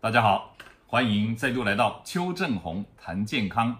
[0.00, 3.76] 大家好，欢迎再度来到邱正红谈健康。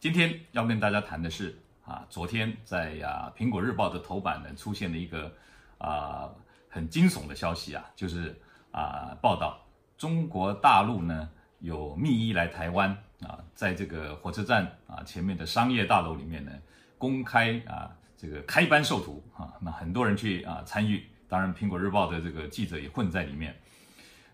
[0.00, 5.32] 今天要跟大家谈的是啊，昨天在呀《苹果日报》的头版呢出现了一个
[5.78, 6.28] 啊
[6.68, 8.36] 很惊悚的消息啊，就是
[8.72, 9.64] 啊报道
[9.96, 11.30] 中国大陆呢
[11.60, 12.90] 有密医来台湾
[13.22, 16.50] 啊，在这个火车站啊前面的商业大楼里面呢
[16.98, 23.56] 公开啊这个开班授徒啊，那很多人去啊参与，当然《苹果日报》的这个记者也混在里面，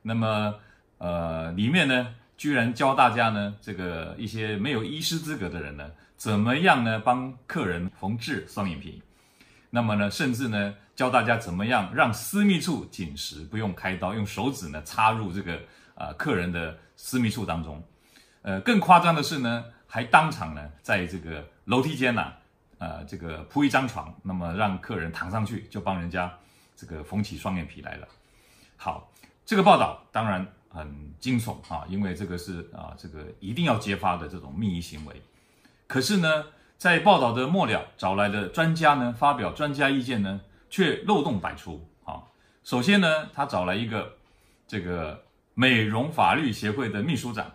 [0.00, 0.54] 那么。
[1.04, 9.02] 呃，里面呢，居然教大家呢，这个一些没有医师资格的人呢，怎么样呢，帮客人缝制双眼皮？
[9.68, 15.56] 那么呢，甚至呢，教大家怎么样让私密处紧实，不用开刀，用手指呢插入这个
[15.94, 17.84] 啊、呃、客人的私密处当中。
[18.40, 22.38] 呃，更夸张的是呢，还当场呢，在这个楼梯间呐、啊，
[22.78, 26.32] 呃，这个铺一张床，那么让客人躺上去，就帮人家
[26.74, 28.08] 这个缝起双眼皮来了。
[28.78, 29.12] 好，
[29.44, 30.46] 这个报道当然。
[30.74, 35.22] 很惊悚啊，因为这个是啊，这个一定要揭发的这种秘密行为。
[35.86, 42.20] 可是呢，在报道的末了，找来的专家呢，发表专家意见呢，却漏洞百出啊。
[42.64, 44.16] 首先呢，他找来一个
[44.66, 45.22] 这个
[45.54, 47.46] 美容法律协会的秘书长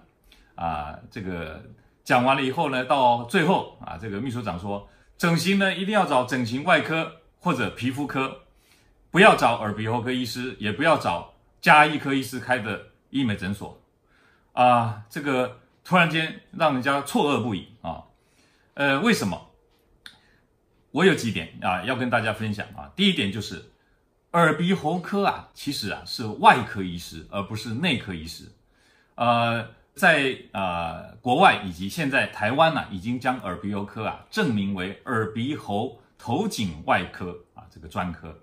[0.55, 1.61] 啊，这个
[2.05, 8.43] 讲完了以后呢，到最后啊，这个秘书长说，整形呢一定要找整形外科或者皮肤科，
[9.11, 12.88] 不要找耳鼻喉科医师，也不要找家医科医师开的。
[13.09, 13.81] 医美诊所，
[14.53, 18.03] 啊，这个突然间让人家错愕不已啊，
[18.75, 19.47] 呃，为什么？
[20.91, 22.91] 我有几点啊要跟大家分享啊。
[22.95, 23.71] 第一点就是，
[24.31, 28.45] 耳鼻喉科啊，其实啊是外科医师，而不是内科医师。
[29.15, 38.35] 呃，在、呃、国外以及现在台湾呢、已经将耳鼻喉科啊正名为耳鼻喉头颈外科啊这个专科。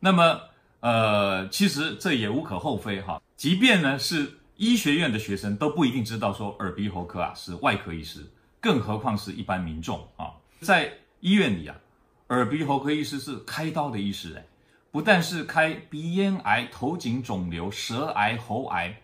[0.00, 0.40] 那么，
[0.80, 3.20] 呃，其实这也无可厚非哈。
[3.36, 8.24] 即便呢是医学院的学生都不一定知道说耳鼻喉科啊是外科医师，
[8.60, 10.32] 更何况是一般民众啊。
[10.60, 11.76] 在医院里啊，
[12.28, 14.46] 耳鼻喉科医师是开刀的医师哎，
[14.90, 18.96] 不但是开鼻咽癌、头颈肿瘤、舌癌、喉癌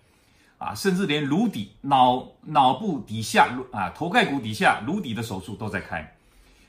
[0.56, 6.16] 啊，甚至连颅底、脑脑部底下啊头盖骨底下颅底的手术都在开。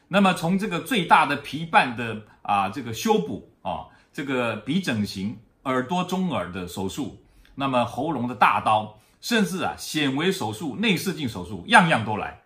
[0.09, 7.17] 那么从这个最大的皮瓣的啊这个修补啊，这个鼻整形、耳朵中耳的手术。
[7.55, 12.41] 那么喉咙的大刀，甚至啊显微手术、内视镜手术，样样都来，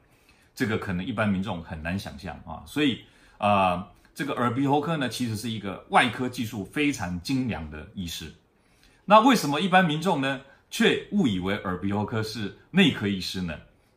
[0.53, 2.63] 这个可能一般民众很难想象啊。
[2.65, 3.03] 所以
[3.37, 8.33] 啊、呃，这个耳鼻喉科呢，其实是一个外科技术非常精良的医师。
[9.05, 13.55] 那为什么一般民众呢，却误以为耳鼻喉科是内科医师呢？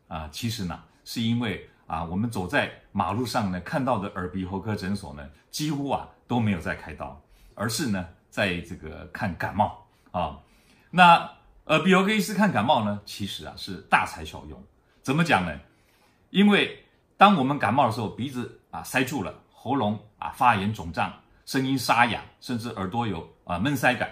[0.08, 7.20] 啊，其实呢，是因为啊，我们走在马路上呢，看到的耳鼻喉科诊所呢，几乎啊都没有在开刀，
[7.54, 10.38] 而是呢，在这个看感冒啊。
[10.90, 11.30] 那
[11.66, 14.60] 耳鼻喉科医师看感冒呢，其实啊是大材小用。
[15.02, 15.56] 怎么讲呢？
[16.30, 16.84] 因为
[17.16, 21.12] 当我们感冒的时候，鼻子啊塞住了，喉咙啊发炎肿胀，
[21.46, 24.10] 声音沙哑，甚至耳朵有啊闷塞感，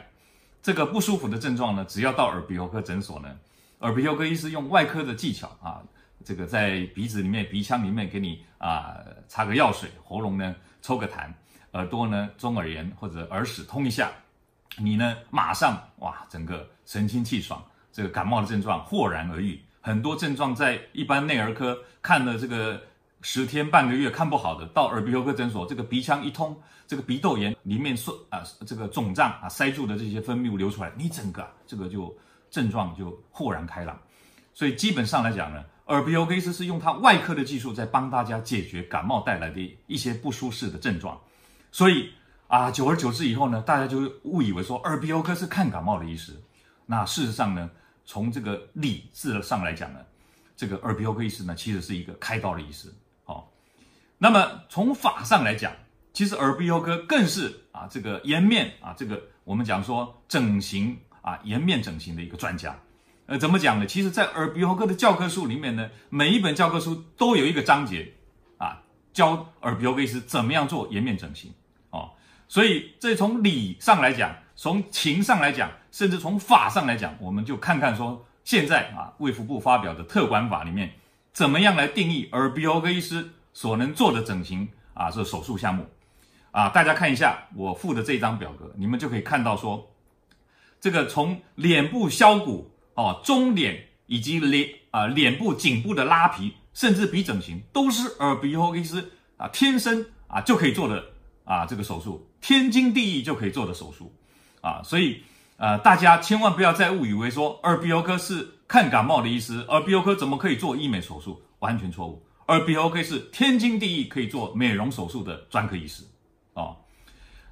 [0.62, 3.37] 这个不舒服的症状呢，只要到耳鼻喉科诊所呢，
[3.81, 5.83] 耳鼻喉科医师用外科的技巧啊，
[6.25, 8.97] 这个在鼻子里面、鼻腔里面给你啊
[9.27, 11.28] 擦个药水，喉咙呢抽个痰，
[11.72, 14.12] 耳朵呢中耳炎或者耳屎通一下。
[14.76, 15.16] 你呢？
[15.30, 19.60] 马上哇，整个神清气爽，这个感冒的症状豁然而愈。
[19.80, 22.80] 很多症状在一般内儿科看了这个
[23.22, 26.56] 十天半个月看不好的，到耳鼻喉科诊所，这个鼻腔一通，
[26.86, 32.16] 这个鼻窦炎里面说啊，这个肿胀啊塞住的这些分泌物流出来，你整个这个就
[32.50, 33.98] 症状就豁然开朗。
[34.54, 41.18] 所以基本上来讲呢，耳鼻喉科医师是用他外科的技术在帮大家解决感冒带来的一些不舒适的症状，
[41.72, 42.12] 所以。
[42.48, 46.32] 啊，久而久之以后呢，大家就误以为说耳鼻喉科是看感冒的医师。
[46.86, 47.70] 那事实上呢，
[48.06, 50.00] 从这个理智上来讲呢，
[50.56, 52.88] 这个耳鼻喉科医师呢，其实是一个开刀的医师。
[53.26, 53.44] 哦，
[54.16, 55.70] 那么从法上来讲，
[56.14, 62.75] 其实耳鼻喉科更是啊这个颜面啊这个我们讲说整形啊颜面整形的一个专家。
[63.26, 63.86] 呃，怎么讲呢？
[63.86, 68.10] 其实，在耳鼻喉科的教科书里面呢，每一本教科书都有一个章节
[68.56, 68.80] 啊，
[69.12, 71.53] 教耳鼻喉科医师怎么样做颜面整形。
[72.48, 80.91] 所以，这从理上来讲，从情上来讲，甚至从法上来讲，我们就看看说，现在啊，卫福部发表的特管法里面，
[81.33, 85.86] 怎么样来定义耳鼻喉科医师所能做的整形啊，这手术项目。
[86.50, 89.86] 啊，大家看一下我附的这张表格，你们就可以看到说，
[90.80, 101.04] 这个从脸部削骨哦，中脸以及脸啊脸部颈部的拉皮，甚至鼻整形，都是耳鼻喉科医师啊天生啊就可以做的
[101.48, 102.28] 啊这个手术。
[102.41, 104.15] 天经地义就可以做的手术，
[104.60, 105.22] 啊，所以
[105.56, 111.42] 呃，大家千万不要再误以为说耳鼻喉科是看感冒的医师，耳鼻喉科怎么可以做医美手术？
[111.59, 116.04] 完全错误，耳鼻喉科是天经地义可以做美容手术的专科医师
[116.54, 116.77] 啊。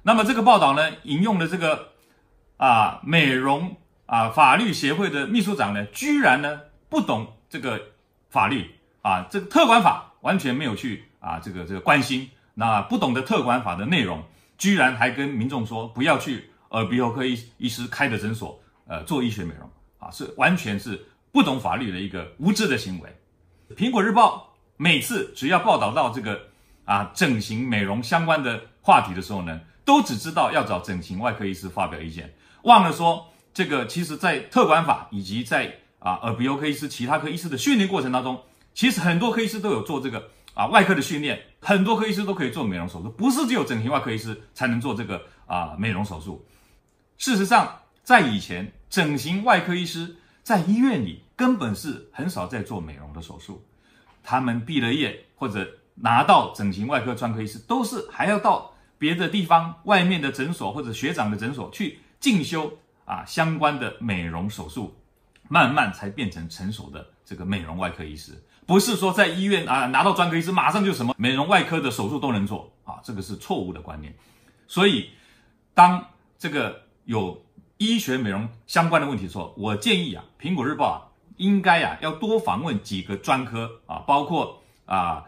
[0.03, 1.89] 那么这个报道呢，引用了这个
[2.55, 7.81] 啊美容啊法律协会的秘书长呢，居然呢不懂这个
[8.29, 8.71] 法律
[9.01, 12.29] 啊，这个特管法完全没有去啊这个这个关心，
[12.59, 14.21] 那不懂得特管法的内容，
[14.57, 16.49] 居然还跟民众说不要去。
[16.71, 19.69] 耳鼻喉科医医师开的诊所，呃，做医学美容
[19.99, 21.01] 啊，是完全是
[21.31, 23.09] 不懂法律的一个无知的行为。
[23.73, 26.37] 苹果日报每次只要报道到这个
[26.83, 32.33] 啊整形美容相关的话题的时候呢，都只知道要找整形外科医师发表意见，
[32.63, 38.37] 忘了说这个其实在特管法以及在啊耳鼻喉科医师其他科医师的训练过程当中，
[38.73, 46.45] 其实很多科医师都有做这个啊外科的训练，很多科医师都可以做美容手术，不是只有整形外科医师才能做这个啊美容手术。
[47.17, 53.65] 事实上，在以前，整形外科医师在医院里根本是很少在做美容的手术。
[54.23, 64.95] 他们毕了业或者拿到整形外科专科医师，都是还要到别的地方、外面的诊所或者学长的诊所去进修啊相关的美容手术，
[65.49, 68.33] 慢慢才变成成熟的这个美容外科医师。
[68.67, 74.13] 不是说在医院啊拿到专科医师，马上就什么美容外科的手术都能做啊，这个是错误的观念。
[74.67, 75.09] 所以，
[75.73, 76.05] 当
[76.37, 77.43] 这个有
[77.77, 80.97] 医学美容相关的问题的时候，我建议啊，苹果日报啊，
[81.37, 85.23] 应该啊要多访问几个专科啊，包括啊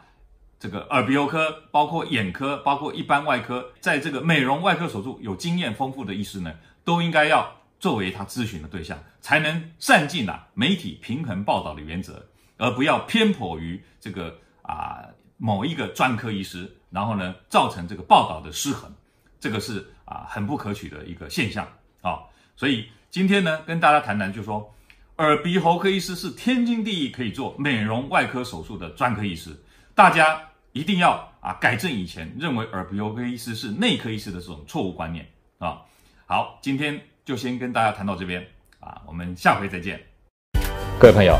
[0.60, 6.54] 这个耳鼻喉科，包括眼科，包括一般外科，在这个美容外科手术有经验丰富的医师呢，
[6.84, 7.50] 都应该要
[7.80, 12.26] 作为他咨询的对象，才能善尽啊媒体平衡报道的原则，
[12.60, 15.04] 而不要偏颇于这个啊
[15.38, 18.94] 某一个专科医师，然后呢造成这个报道的失衡。
[19.40, 21.66] 这个是啊很不可取的一个现象
[22.02, 22.20] 啊，
[22.58, 24.70] 所以今天呢跟大家谈谈，就说
[25.18, 29.58] 耳鼻喉科医师是天经地义可以做美容外科手术的专科医师，
[29.96, 30.42] 大家
[30.74, 35.26] 一定要啊改正以前认为耳鼻喉科医师是内科医师的这种错误观念
[35.58, 35.82] 啊。
[36.26, 38.46] 好，今天就先跟大家谈到这边
[38.82, 40.00] 啊，我们下回再见。
[41.00, 41.40] 各位朋友，